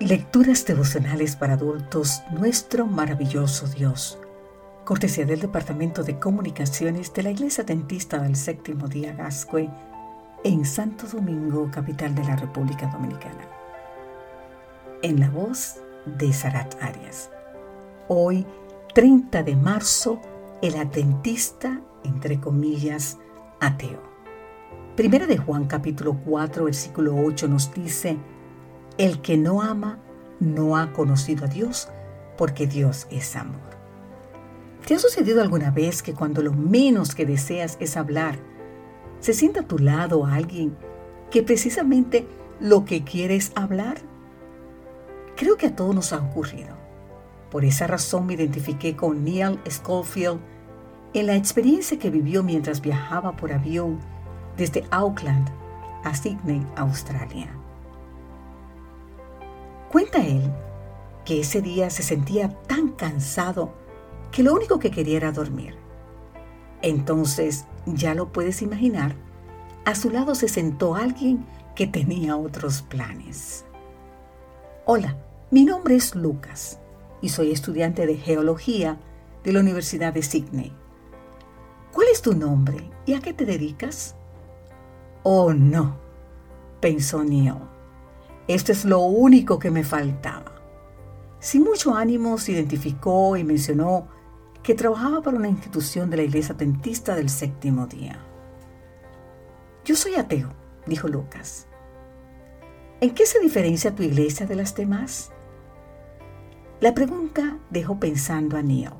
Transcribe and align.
Lecturas 0.00 0.66
devocionales 0.66 1.36
para 1.36 1.52
adultos, 1.52 2.24
nuestro 2.32 2.84
maravilloso 2.84 3.68
Dios. 3.68 4.18
Cortesía 4.84 5.24
del 5.24 5.38
Departamento 5.38 6.02
de 6.02 6.18
Comunicaciones 6.18 7.14
de 7.14 7.22
la 7.22 7.30
Iglesia 7.30 7.62
Dentista 7.62 8.18
del 8.18 8.34
Séptimo 8.34 8.88
Día 8.88 9.14
Gascue 9.14 9.70
en 10.42 10.64
Santo 10.64 11.06
Domingo, 11.06 11.70
capital 11.70 12.12
de 12.12 12.24
la 12.24 12.34
República 12.34 12.88
Dominicana. 12.88 13.48
En 15.00 15.20
la 15.20 15.30
voz 15.30 15.76
de 16.06 16.32
Sarat 16.32 16.74
Arias. 16.82 17.30
Hoy, 18.08 18.44
30 18.94 19.44
de 19.44 19.54
marzo, 19.54 20.20
el 20.60 20.76
atentista, 20.76 21.80
entre 22.02 22.40
comillas, 22.40 23.18
ateo. 23.60 24.02
Primera 24.96 25.28
de 25.28 25.38
Juan 25.38 25.66
capítulo 25.66 26.18
4, 26.24 26.64
versículo 26.64 27.14
8 27.16 27.46
nos 27.46 27.72
dice, 27.72 28.18
el 28.98 29.20
que 29.20 29.36
no 29.36 29.62
ama 29.62 29.98
no 30.40 30.76
ha 30.76 30.92
conocido 30.92 31.44
a 31.46 31.48
Dios 31.48 31.88
porque 32.36 32.66
Dios 32.66 33.06
es 33.10 33.36
amor. 33.36 33.74
¿Te 34.86 34.94
ha 34.94 34.98
sucedido 34.98 35.40
alguna 35.40 35.70
vez 35.70 36.02
que 36.02 36.14
cuando 36.14 36.42
lo 36.42 36.52
menos 36.52 37.14
que 37.14 37.24
deseas 37.24 37.76
es 37.80 37.96
hablar, 37.96 38.38
se 39.20 39.32
sienta 39.32 39.60
a 39.60 39.66
tu 39.66 39.78
lado 39.78 40.26
alguien 40.26 40.76
que 41.30 41.42
precisamente 41.42 42.26
lo 42.60 42.84
que 42.84 43.02
quiere 43.02 43.36
es 43.36 43.52
hablar? 43.54 43.96
Creo 45.36 45.56
que 45.56 45.68
a 45.68 45.76
todos 45.76 45.94
nos 45.94 46.12
ha 46.12 46.18
ocurrido. 46.18 46.76
Por 47.50 47.64
esa 47.64 47.86
razón 47.86 48.26
me 48.26 48.34
identifiqué 48.34 48.94
con 48.94 49.24
Neil 49.24 49.58
Schofield 49.68 50.40
en 51.14 51.26
la 51.28 51.36
experiencia 51.36 51.98
que 51.98 52.10
vivió 52.10 52.42
mientras 52.42 52.80
viajaba 52.80 53.36
por 53.36 53.52
avión 53.52 54.00
desde 54.56 54.84
Auckland 54.90 55.48
a 56.04 56.14
Sydney, 56.14 56.64
Australia. 56.76 57.48
Cuenta 59.94 60.26
él 60.26 60.42
que 61.24 61.38
ese 61.38 61.62
día 61.62 61.88
se 61.88 62.02
sentía 62.02 62.48
tan 62.66 62.88
cansado 62.88 63.72
que 64.32 64.42
lo 64.42 64.52
único 64.52 64.80
que 64.80 64.90
quería 64.90 65.18
era 65.18 65.30
dormir. 65.30 65.76
Entonces, 66.82 67.66
ya 67.86 68.12
lo 68.16 68.32
puedes 68.32 68.60
imaginar, 68.60 69.14
a 69.84 69.94
su 69.94 70.10
lado 70.10 70.34
se 70.34 70.48
sentó 70.48 70.96
alguien 70.96 71.46
que 71.76 71.86
tenía 71.86 72.36
otros 72.36 72.82
planes. 72.82 73.66
Hola, 74.84 75.16
mi 75.52 75.64
nombre 75.64 75.94
es 75.94 76.16
Lucas 76.16 76.80
y 77.20 77.28
soy 77.28 77.52
estudiante 77.52 78.04
de 78.04 78.16
geología 78.16 78.98
de 79.44 79.52
la 79.52 79.60
Universidad 79.60 80.12
de 80.12 80.24
Sydney. 80.24 80.72
¿Cuál 81.92 82.08
es 82.12 82.20
tu 82.20 82.34
nombre 82.34 82.90
y 83.06 83.14
a 83.14 83.20
qué 83.20 83.32
te 83.32 83.46
dedicas? 83.46 84.16
Oh, 85.22 85.52
no, 85.52 85.98
pensó 86.80 87.22
Neil. 87.22 87.74
Esto 88.46 88.72
es 88.72 88.84
lo 88.84 89.00
único 89.00 89.58
que 89.58 89.70
me 89.70 89.84
faltaba. 89.84 90.52
Sin 91.40 91.64
mucho 91.64 91.94
ánimo 91.94 92.38
se 92.38 92.52
identificó 92.52 93.36
y 93.36 93.44
mencionó 93.44 94.08
que 94.62 94.74
trabajaba 94.74 95.22
para 95.22 95.36
una 95.36 95.48
institución 95.48 96.10
de 96.10 96.18
la 96.18 96.22
Iglesia 96.22 96.54
Adventista 96.54 97.14
del 97.14 97.28
Séptimo 97.28 97.86
Día. 97.86 98.18
Yo 99.84 99.96
soy 99.96 100.14
ateo, 100.14 100.50
dijo 100.86 101.08
Lucas. 101.08 101.66
¿En 103.00 103.14
qué 103.14 103.26
se 103.26 103.40
diferencia 103.40 103.94
tu 103.94 104.02
iglesia 104.02 104.46
de 104.46 104.56
las 104.56 104.74
demás? 104.74 105.30
La 106.80 106.94
pregunta 106.94 107.58
dejó 107.70 107.98
pensando 108.00 108.56
a 108.56 108.62
Neil. 108.62 108.90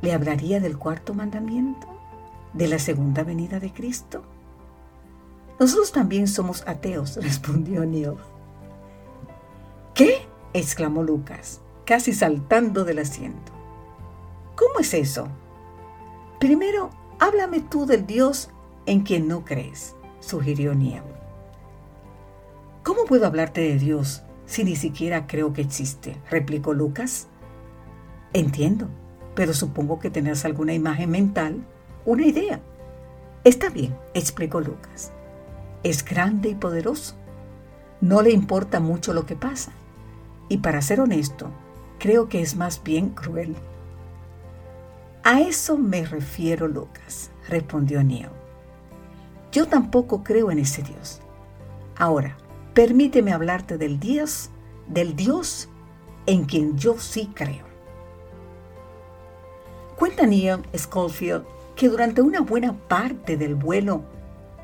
¿Le 0.00 0.12
hablaría 0.12 0.58
del 0.58 0.78
cuarto 0.78 1.14
mandamiento? 1.14 1.86
¿De 2.52 2.66
la 2.66 2.80
segunda 2.80 3.22
venida 3.22 3.60
de 3.60 3.72
Cristo? 3.72 4.24
Nosotros 5.62 5.92
también 5.92 6.26
somos 6.26 6.66
ateos, 6.66 7.14
respondió 7.22 7.86
Neil. 7.86 8.14
¿Qué? 9.94 10.26
exclamó 10.54 11.04
Lucas, 11.04 11.60
casi 11.84 12.12
saltando 12.12 12.82
del 12.82 12.98
asiento. 12.98 13.52
¿Cómo 14.56 14.80
es 14.80 14.92
eso? 14.92 15.28
Primero, 16.40 16.90
háblame 17.20 17.60
tú 17.60 17.86
del 17.86 18.08
Dios 18.08 18.50
en 18.86 19.02
quien 19.02 19.28
no 19.28 19.44
crees, 19.44 19.94
sugirió 20.18 20.74
Neil. 20.74 21.04
¿Cómo 22.82 23.04
puedo 23.04 23.24
hablarte 23.24 23.60
de 23.60 23.78
Dios 23.78 24.24
si 24.46 24.64
ni 24.64 24.74
siquiera 24.74 25.28
creo 25.28 25.52
que 25.52 25.60
existe? 25.62 26.20
replicó 26.28 26.74
Lucas. 26.74 27.28
Entiendo, 28.32 28.88
pero 29.36 29.54
supongo 29.54 30.00
que 30.00 30.10
tenés 30.10 30.44
alguna 30.44 30.74
imagen 30.74 31.10
mental, 31.10 31.64
una 32.04 32.26
idea. 32.26 32.60
Está 33.44 33.70
bien, 33.70 33.96
explicó 34.12 34.60
Lucas 34.60 35.12
es 35.82 36.04
grande 36.04 36.50
y 36.50 36.54
poderoso. 36.54 37.14
No 38.00 38.22
le 38.22 38.30
importa 38.30 38.80
mucho 38.80 39.12
lo 39.12 39.26
que 39.26 39.36
pasa. 39.36 39.72
Y 40.48 40.58
para 40.58 40.82
ser 40.82 41.00
honesto, 41.00 41.50
creo 41.98 42.28
que 42.28 42.42
es 42.42 42.56
más 42.56 42.82
bien 42.82 43.10
cruel. 43.10 43.54
A 45.24 45.40
eso 45.40 45.78
me 45.78 46.04
refiero, 46.04 46.66
Lucas, 46.66 47.30
respondió 47.48 48.02
Neil. 48.02 48.28
Yo 49.52 49.68
tampoco 49.68 50.24
creo 50.24 50.50
en 50.50 50.58
ese 50.58 50.82
Dios. 50.82 51.20
Ahora, 51.96 52.36
permíteme 52.74 53.32
hablarte 53.32 53.78
del 53.78 54.00
Dios, 54.00 54.50
del 54.88 55.14
Dios 55.14 55.68
en 56.26 56.44
quien 56.44 56.76
yo 56.76 56.98
sí 56.98 57.30
creo. 57.34 57.66
Cuenta 59.96 60.26
Neil 60.26 60.62
Schofield 60.74 61.44
que 61.76 61.88
durante 61.88 62.22
una 62.22 62.40
buena 62.40 62.72
parte 62.72 63.36
del 63.36 63.54
vuelo 63.54 64.02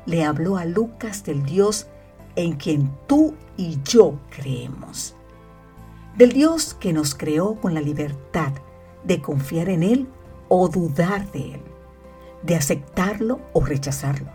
le 0.09 0.23
habló 0.23 0.57
a 0.57 0.65
Lucas 0.65 1.23
del 1.23 1.45
Dios 1.45 1.85
en 2.35 2.53
quien 2.53 2.89
tú 3.05 3.35
y 3.57 3.77
yo 3.83 4.19
creemos. 4.35 5.15
Del 6.17 6.33
Dios 6.33 6.73
que 6.73 6.93
nos 6.93 7.13
creó 7.13 7.61
con 7.61 7.75
la 7.75 7.81
libertad 7.81 8.51
de 9.03 9.21
confiar 9.21 9.69
en 9.69 9.83
Él 9.83 10.07
o 10.47 10.67
dudar 10.67 11.31
de 11.31 11.53
Él, 11.53 11.61
de 12.41 12.55
aceptarlo 12.55 13.39
o 13.53 13.63
rechazarlo, 13.63 14.31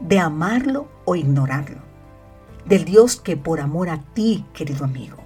de 0.00 0.18
amarlo 0.18 0.86
o 1.06 1.16
ignorarlo. 1.16 1.80
Del 2.66 2.84
Dios 2.84 3.16
que 3.16 3.38
por 3.38 3.60
amor 3.60 3.88
a 3.88 4.02
ti, 4.12 4.44
querido 4.52 4.84
amigo, 4.84 5.16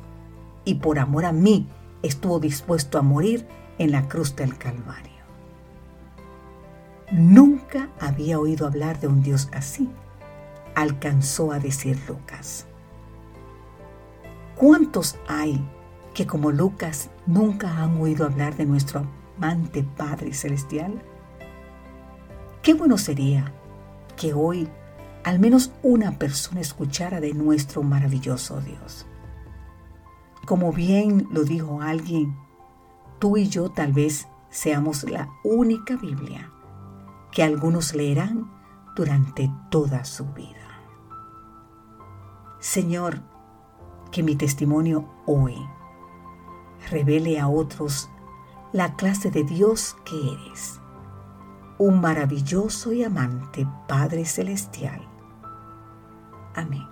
y 0.64 0.74
por 0.76 1.00
amor 1.00 1.24
a 1.24 1.32
mí, 1.32 1.66
estuvo 2.04 2.38
dispuesto 2.38 2.96
a 2.96 3.02
morir 3.02 3.44
en 3.78 3.90
la 3.90 4.06
cruz 4.06 4.36
del 4.36 4.56
Calvario. 4.56 5.19
Nunca 7.10 7.88
había 7.98 8.38
oído 8.38 8.69
hablar 8.69 9.00
de 9.00 9.09
un 9.09 9.21
Dios 9.21 9.48
así, 9.53 9.91
alcanzó 10.76 11.50
a 11.50 11.59
decir 11.59 11.98
Lucas. 12.06 12.66
¿Cuántos 14.54 15.19
hay 15.26 15.60
que 16.15 16.25
como 16.28 16.53
Lucas 16.53 17.10
nunca 17.26 17.78
han 17.78 18.00
oído 18.00 18.26
hablar 18.26 18.56
de 18.56 18.65
nuestro 18.65 19.04
amante 19.37 19.82
Padre 19.82 20.32
Celestial? 20.32 21.03
Qué 22.62 22.75
bueno 22.75 22.97
sería 22.97 23.53
que 24.16 24.32
hoy 24.32 24.69
al 25.25 25.41
menos 25.41 25.72
una 25.82 26.12
persona 26.12 26.60
escuchara 26.60 27.21
de 27.21 27.34
nuestro 27.34 27.82
maravilloso 27.82 28.60
Dios. 28.60 29.04
Como 30.47 30.72
bien 30.72 31.27
lo 31.32 31.42
dijo 31.42 31.82
alguien, 31.82 32.37
tú 33.19 33.37
y 33.37 33.48
yo 33.48 33.69
tal 33.71 33.92
vez 33.92 34.28
seamos 34.48 35.03
la 35.10 35.28
única 35.42 35.97
Biblia 35.97 36.53
que 37.32 37.42
algunos 37.42 37.94
leerán 37.94 38.50
durante 38.96 39.50
toda 39.70 40.04
su 40.04 40.26
vida. 40.32 40.56
Señor, 42.58 43.20
que 44.10 44.22
mi 44.22 44.36
testimonio 44.36 45.08
hoy 45.26 45.56
revele 46.91 47.38
a 47.38 47.48
otros 47.48 48.10
la 48.72 48.96
clase 48.96 49.30
de 49.30 49.44
Dios 49.44 49.96
que 50.04 50.32
eres, 50.32 50.80
un 51.78 52.00
maravilloso 52.00 52.92
y 52.92 53.04
amante 53.04 53.66
Padre 53.88 54.24
Celestial. 54.24 55.00
Amén. 56.54 56.90